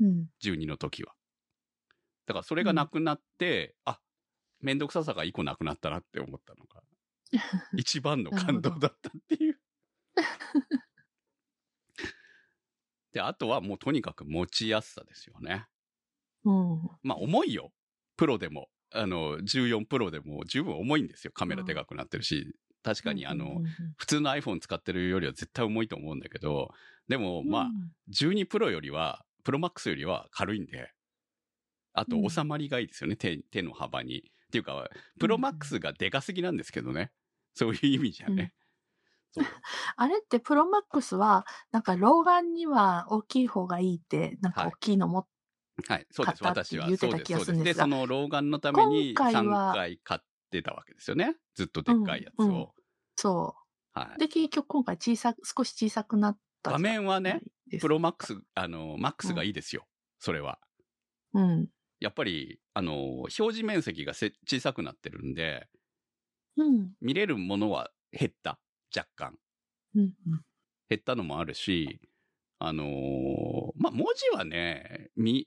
[0.00, 0.26] うん。
[0.42, 1.12] 12の時は。
[2.26, 4.00] だからそれがなくなって、あ、
[4.60, 6.82] めんどくささが一個なくなったなって思ったのが、
[7.76, 9.60] 一番の感動だったっていう。
[13.12, 15.66] で、あとはもうとにかく持ちやすさですよね。
[16.44, 16.80] うん。
[17.02, 17.70] まあ重いよ。
[18.16, 18.68] プロでも。
[18.90, 21.32] あの、14プロでも十分重いんですよ。
[21.34, 22.54] カメラでかくなってるし。
[22.82, 23.66] 確かにあの、うんうん
[23.98, 26.70] 普通の iPhone 使ってるよりは絶対重いと思うんだけど、
[27.08, 27.66] でもうんまあ、
[28.10, 30.90] 12プロよりは、プロマックスよりは軽いんで、
[31.92, 34.18] あとうん収まりがいいですよね、手、手の幅に。
[34.18, 34.88] っていうか、
[35.20, 37.10] プロマックスがでかすぎなんですけどね。
[37.54, 38.54] そういう意味じゃね。
[39.30, 39.44] そう。
[39.96, 45.28] あれってプロマックスは、なんか老眼には大きい方がいいって、なんかはい大きいのも、
[45.86, 46.86] はい、そうです、私は。
[46.86, 51.36] 言ってた気がす、るんですがその老眼のために今回は3回買ってたわけですよね。
[51.54, 52.44] ずっとでっかいやつを。
[52.44, 52.66] うんうん
[53.20, 53.54] そ
[53.92, 54.16] はい。
[54.16, 54.18] う。
[54.18, 57.40] で、結局今回小さく、少し小さくなった画面はね。
[57.80, 59.86] プロマックス、あの、マックスがいいですよ。
[60.18, 60.60] それは。
[61.32, 61.68] うん。
[62.00, 65.68] やっぱり、あの、表示面積がせ小さくなってるんで、
[66.56, 66.94] うん。
[67.00, 68.60] 見れるものは減った。
[68.94, 69.38] 若干。
[70.88, 72.00] 減ったのもあるし、
[72.60, 75.46] あのーまあ、文字はね、み、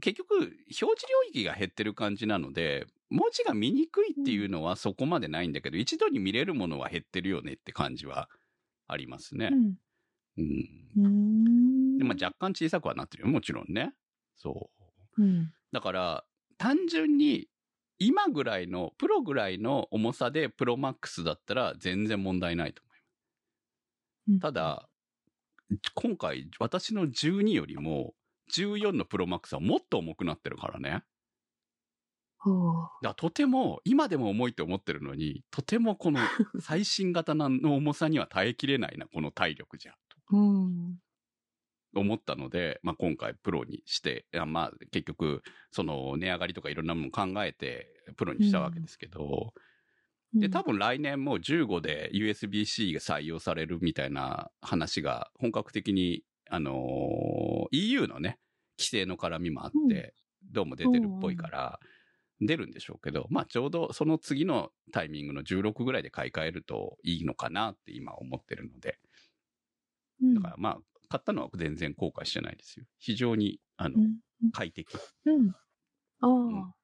[0.00, 8.28] 結局、表示領域が減ってる感じなので、文字が見にくいっていうのはそこまでないんだけど、一度に見れるものは減ってるよねって感じは
[8.86, 9.50] ありますね。
[9.52, 9.74] うん。
[10.36, 11.04] うん。
[11.04, 11.98] うん。
[11.98, 13.28] で、まあ、若干小さくはなってるよ。
[13.28, 13.92] もちろんね。
[14.36, 14.70] そ
[15.18, 15.22] う。
[15.22, 15.52] うん。
[15.72, 16.24] だから、
[16.56, 17.48] 単純に、
[17.98, 23.04] 今ぐらいの、プロぐらいの重さでプロマックスだったら全然問題ないと思います。
[24.28, 24.88] うんた、だ、
[25.94, 28.14] 今回私の12よりも
[28.52, 31.04] 14のプロマックスはもっと重くなってるからね。
[33.16, 36.20] とても、今でも重いと思ってるのに、とてもこの
[36.60, 39.94] 最新型の重さには耐えきれないな、この体力じゃ。
[40.30, 40.98] うん。
[41.94, 49.54] と思ったので、まあ、今回プロにして、まあ、結局、その値上がりとかいろんなもの考えて、プロにしたわけですけど、
[50.34, 58.38] で、多分来年も15で USB-C が採用されるみたいな話が本格的に、あのー EU のね、
[58.78, 60.14] 規制の絡みもあって、
[60.52, 61.78] どうも出てるっぽいから、
[62.40, 68.98] 出るんでしょうけど、まあちょうどその次のタイミングの16ぐらいで買い替えるといいのかなって今思ってるので、
[70.20, 70.78] うん、だからまあ
[71.14, 72.86] 買ったのは全然後悔してないですよ。
[72.98, 74.50] 非常に、あのう、ん。
[74.52, 74.98] 快適。
[75.26, 75.50] うん。
[75.50, 76.74] ああ、ん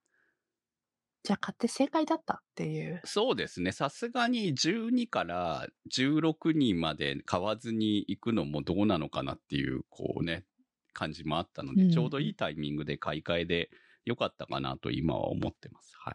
[1.25, 3.01] じゃあ買って正解だったっていう。
[3.05, 3.73] そうですね。
[3.73, 10.45] さすがに12から16人まで買わずに行くのもどうなのかなっていう、こうね、
[10.93, 13.71] 感じもあったので、うんちょうどいいタイミングで買い替えで
[14.05, 15.93] よかったかなと今は思ってます。
[15.99, 16.15] はい。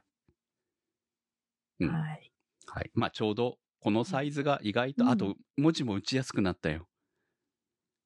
[1.82, 2.32] うんはい。
[2.67, 2.91] はい。
[2.93, 6.88] まあちょうどこのサイズが意外と、うんあと文字も打ちやすくなったよ。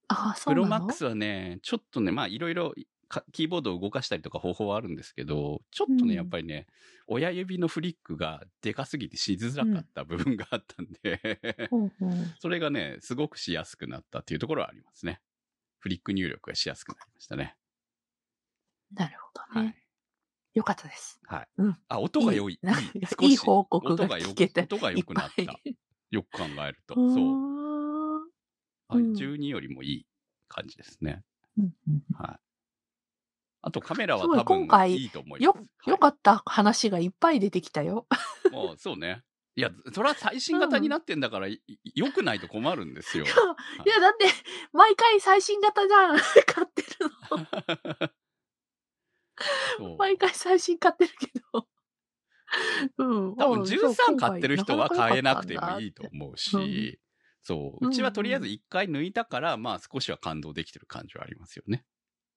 [0.10, 2.74] ああ、そうプロマックスはね、ちょっとね、まあいろいろ
[3.10, 6.68] かキーボードを動かしたりとか方法はあるんですけど、ちょっとね、うんやっぱりね、
[7.08, 15.22] 親指のフリックがでかすぎてしづらかった部分があったんで、ほうほう それがね、すごくしやすくなったっていうところはありますね。
[15.80, 17.56] フリック入力がしやすくなりましたね。
[18.94, 19.76] なるほどはね。
[20.56, 20.60] い。
[20.60, 21.20] よかったです。
[21.26, 21.48] はい。
[21.58, 22.54] うんあ、音が良い。
[22.54, 25.60] いいな少しいい報告が音がよ聞けて音が良くなった。
[26.12, 26.96] よく考えると。
[26.96, 27.69] うそう。
[28.90, 30.06] はい、うん12よりもいい
[30.48, 31.24] 感じですね。
[31.58, 32.40] うんうんはい。
[33.62, 35.44] あとカメラは多分今回いいと思います。
[35.44, 38.08] よ、はいよかった話がいっぱい出てきたよ。
[38.52, 39.24] もうそうね。
[39.56, 41.62] いや、それは最新型になってんだから、い
[41.94, 43.26] 良くないと困るんですよ。
[43.26, 44.26] いや、だって、
[44.72, 46.18] 毎回最新型じゃん。
[46.48, 46.90] 買ってる
[49.82, 49.96] の。
[49.98, 51.68] 毎回最新買ってるけど。
[52.98, 53.36] うん。
[53.36, 57.00] 多分あそう13買ってる人は買えなくてもいいと思うし、
[57.50, 57.88] そう。
[57.88, 61.84] うちはとりあえず1回抜いたから、まあ少しは感動できてる感じはありますよね。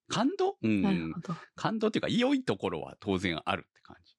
[0.09, 0.57] 感動？
[0.62, 1.12] うたん。
[1.55, 4.16] 感動っていうか、良いところは当然あるって感じ。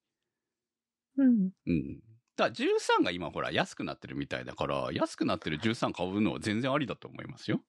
[1.18, 1.52] うん。
[1.66, 2.00] うん。
[2.36, 7.64] だから13が今ほら安くなってるみたいだから、安くなってる13買うのは全然ありだと思いますよ。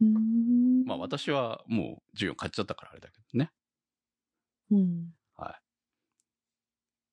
[0.00, 3.50] うーんまあ私はもう14買っちゃったからあれだけどね。
[4.70, 5.14] うん。
[5.36, 5.62] はい。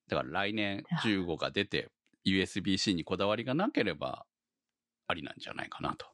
[0.09, 1.89] だから来年15が出て
[2.25, 4.25] USB-C にこだわりがなければ
[5.07, 6.07] ありなんじゃないかなと。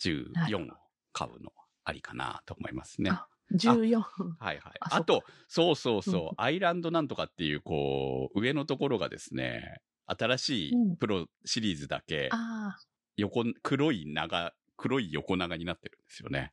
[0.00, 0.76] 14を
[1.12, 1.52] 買うのは
[1.84, 3.10] ありかなと思いますね。
[3.10, 4.00] あ14。
[4.00, 4.04] はい
[4.38, 4.60] はい。
[4.80, 12.76] ああと、そうそうそう、うんアイランドなんとかっていう、こう、上のところがですね、新しいうんプロシリーズだけ、あ
[13.16, 16.52] 横、黒い長、黒い横長になってるんですよね。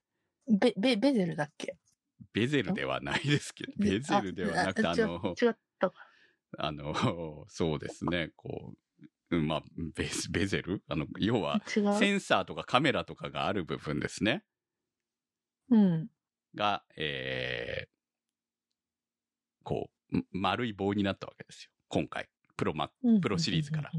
[0.49, 1.77] あ、ベ、ベ、ベゼルだっけ？
[2.34, 5.93] ベゼルではないですけど、ベゼルではなくて、あの、違ったか。
[6.57, 8.77] あの、そうですね、こう、
[9.32, 9.63] うんまあ、
[9.96, 10.84] ベベゼル？
[10.88, 11.62] あの、要は。
[11.65, 14.44] センサーとかカメラとかがある部分ですね。
[15.70, 16.08] うん。
[16.54, 17.89] が、えー、
[19.63, 21.72] こう、ん丸い棒になったわけですよ。
[21.88, 22.30] 今回。
[22.58, 23.91] プロマうんプロシリーズから。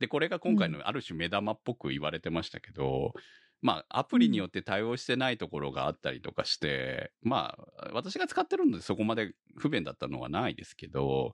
[0.00, 3.12] で、これが今回のある種目玉っぽく言われてましたけど、
[3.60, 11.32] まあ、アプリによって対応してないところがあったりとかして、まあ、私が使ってるのでそこまで不便だったのはないですけど、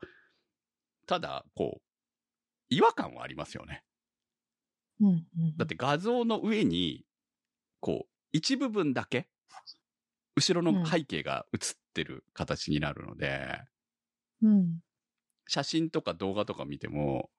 [1.06, 1.82] ただ、こう、
[2.70, 3.84] 違和感はありますよね。
[5.00, 7.04] うんうんだって画像の上に、
[7.80, 9.28] こう、一部分だけ、
[10.36, 11.60] 後ろの背景が映っ
[11.94, 13.60] てる形になるので、
[14.42, 14.80] うん。
[15.48, 17.30] 写真とか動画とか見ても、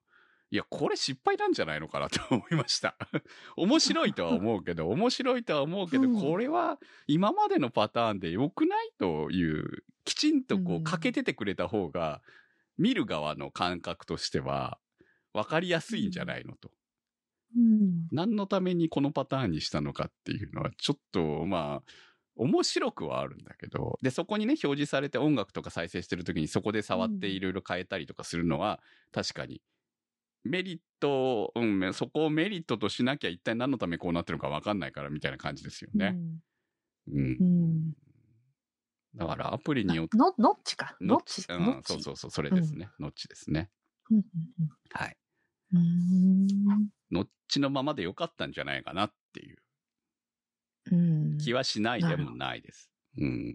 [0.50, 2.94] いや、これ失敗なんじゃないのかなと思いました。
[3.56, 12.20] 面白いとは思うけど、面白いとは思うけど、うんこれは今までのパターンで良くないという、きちんとこううん欠けててくれた方が、
[12.76, 14.78] 見る側の感覚としては、
[15.34, 16.70] 分かりやすいんじゃないのと。
[17.56, 18.08] うん。
[18.10, 21.92] 何のためにこのパターンにしたのかっていうのは、ちょっと、まあ、
[22.36, 28.80] 面白くはあるんだけど、で、そこにね、表示されて音楽とか再生してる時にそこで触っていろいろ変えたりとかするのは、
[29.12, 29.62] 確かに、
[30.44, 36.18] メリット、うん、そこをメリットとしなきゃ一体何のためこうなってるのか分かんないからみたいな感じですよね。
[37.12, 37.36] うん。
[37.40, 37.92] うん。
[39.14, 40.96] だからアプリによって、の、ノッチか？
[41.00, 41.44] ノッチ。
[41.48, 41.82] うん。
[41.84, 42.88] そうそうそう、それですね。
[42.98, 43.70] ノッチですね。
[44.10, 44.24] うんうん
[44.90, 45.16] はい。
[45.72, 45.80] うん。
[45.80, 49.58] うんノッチのままでよかったんじゃないかなっていう
[50.92, 51.38] うん。
[51.38, 52.90] 気はしないでもないです。
[53.18, 53.54] うん。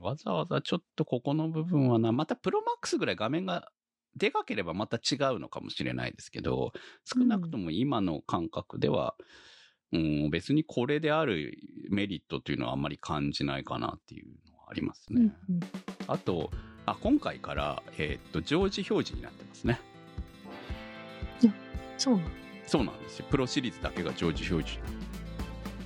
[0.00, 3.70] わざわざちょっとここの部分はな、またプロマックスぐらい画面が
[4.16, 6.72] でかければまた違うのかもしれないですけど、
[7.04, 9.14] 少なくとも今の感覚では、
[9.92, 11.56] うん、別にこれである
[11.90, 15.32] メリットというのはあんまり感じないかなっていうのはありますね。
[15.48, 15.60] うんうん
[16.06, 16.50] あと、
[16.86, 19.80] あ、今回から、えーっと、常時表示になってますね。
[22.00, 22.28] そうなの。
[22.66, 23.26] そうなんですよ。
[23.30, 24.80] プロシリーズだけが常時表示。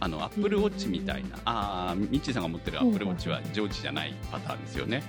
[0.00, 5.02] あの、アップルウォッチみたいな、ああ、ミッチーさんが持ってるアップルウォッチは常時じゃないパターンですよね。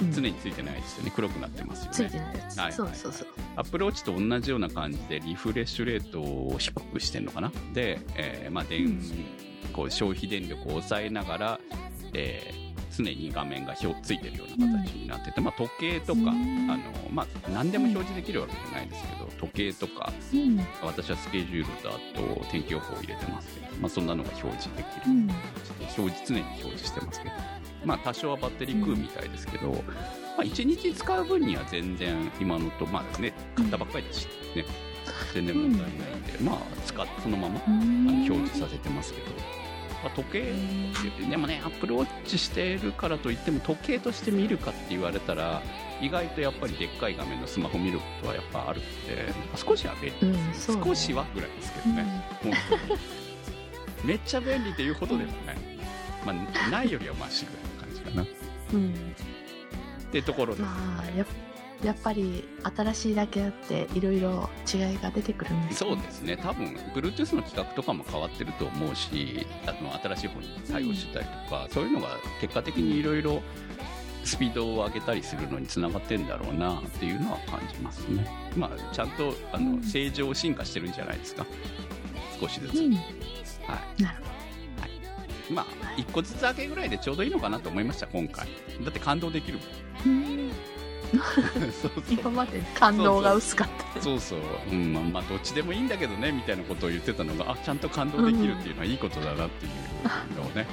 [0.00, 1.12] うん常についてないですよね。
[1.16, 2.10] 黒くなってますよついね。
[2.10, 2.58] てないやつ。
[2.58, 3.28] はいそうそうそう。
[3.56, 7.50] アップルウォッチと同じような感じでリフレッシュレートを低くしてるのかな？
[7.72, 9.00] で、えーまあ、電、うん
[9.72, 11.60] こう消費電力を抑えながら、
[12.12, 12.65] えー
[12.96, 16.70] 常に画面が表ついてるような形になってて、まあ、時計とか、うん。
[16.70, 20.60] あのまあ、何でも表示できるわけじゃないですけど時計とかうん。
[20.82, 25.12] 私はスケジュールとあと天気予報を入れてますけど、まあ、そんなのが表示できる。
[25.12, 25.30] うん。
[25.96, 27.34] 表示常に表示してますけど。
[27.84, 29.78] まあ多少はバッテリー食うみたいですけど、ま
[30.38, 34.26] あ、1日使う分には全然今のとまあね買ったばっかりだし
[34.56, 34.64] ね
[35.32, 39.26] 全然問題ないんで、まあ使ってそのままあの表示させてますけど、
[40.06, 40.52] まあ、時計
[41.28, 45.60] でもねアップルウォッチしてるからといっても時計として見るかって言われたら
[46.00, 48.88] 意外とやっぱりでっかい画面のスマホ見ることはやっぱあるんで
[49.56, 53.00] 少しは便利、うん、そう、少しはぐらいですけどね、本当に。
[54.04, 55.56] めっちゃ便利っていうほどでもない、
[56.24, 56.32] ま
[56.66, 58.22] あ、ないよりはマシぐらいの感じかな。
[58.22, 58.26] っ
[58.74, 58.78] うん。
[58.78, 59.16] うん。
[60.12, 61.26] てところで、まあ、やっ
[61.82, 65.90] やっぱり新しいだけあっていろいろ違いが出てくるんですね。
[65.90, 66.36] そうですね。
[66.36, 72.08] 多分 Bluetooth の規格とかも変わってると思うしあの新しい方に対応してたりとか、そういうのが
[72.40, 73.42] 結果的にいろいろ
[74.24, 78.26] スピードを上げたりするのにつながってんだろうなっていうのは感じますね。
[78.56, 79.82] まあちゃんとあの、うん。
[79.82, 81.46] 正常進化してるんじゃないですか。
[82.40, 82.94] 少しずつ、うん。
[82.94, 82.98] は
[83.98, 84.02] い。
[84.02, 84.22] なる
[85.50, 85.66] まあ
[85.96, 88.48] 1個ずつ上げぐらいでちょうどいいのかなと思いました今回。
[88.82, 89.66] だって感動できるもん。
[89.66, 90.10] ほど。
[90.10, 90.50] うん。
[91.12, 92.02] そうそう。
[92.10, 94.02] 今まで感動が薄かった。
[94.02, 94.40] そうそう、
[94.70, 100.66] うんまあ、まあどっちでもいいんだけどねみたいなことを言ってたのがあちゃんと感動できるっていうのはいいことだなっていうのをね、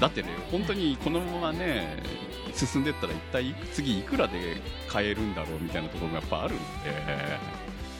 [0.00, 2.02] だってね本当にこのままね
[2.54, 6.62] 進んでったら一体次いくらで買えるんだろうみたいなところがやっぱあるんで、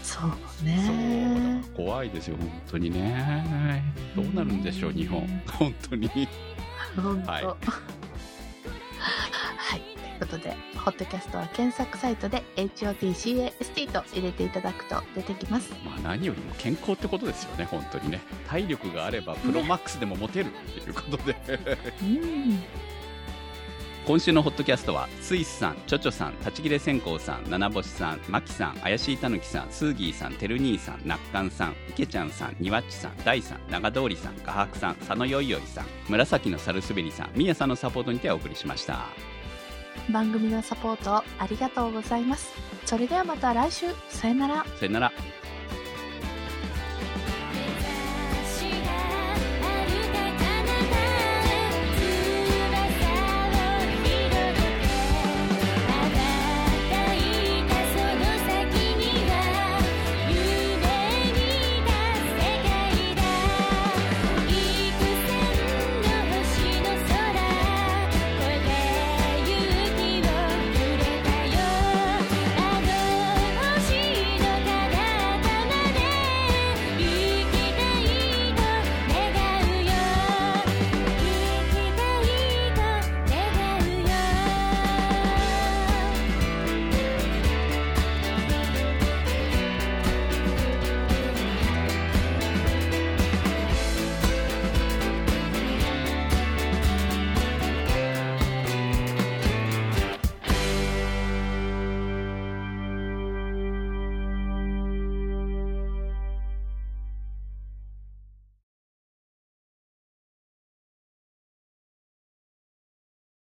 [0.02, 1.60] そうそうね。
[1.66, 3.82] だから怖いですよ本当にね。
[4.14, 5.26] どうなるんでしょう日本。
[5.46, 6.08] 本当に。
[6.94, 7.30] 本当。
[7.30, 7.44] ははい。
[7.44, 7.46] い。
[7.46, 7.54] と
[9.76, 9.80] い。
[9.80, 9.85] う
[10.16, 15.72] ことで、ホットキャストは検索サイトで HOTCAST と入れていただくと出てきます。
[15.84, 21.36] まあ何よりも健康ってことですよね本当にね体力があればプロマックスでも持てるっていうことで
[22.02, 22.62] うん。
[24.06, 39.35] 今週のホットキャストはスイスさん、チョチョさん、立ち切れ線香さん、七星さん、マキさん、怪しいたぬきさん、スーギーさん、てる兄さん、なっかんさん、いけちゃんさん、にわっちさん、大さん、長通りさん、画伯さん、佐野よいよいさん、紫のサルスベリさん、みやさんのサポートにてお送りしました。
[40.10, 42.52] 番組のサポートありがとうございます。
[42.84, 43.86] それではまた来週。
[44.08, 44.64] さよなら。
[44.78, 45.12] さよなら。